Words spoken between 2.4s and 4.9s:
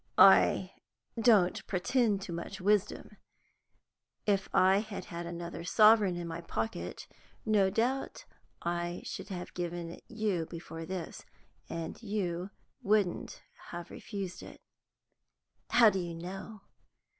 wisdom. If I